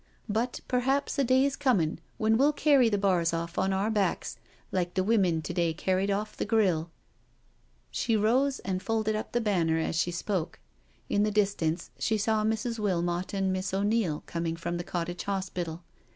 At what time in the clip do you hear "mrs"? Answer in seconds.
12.43-12.79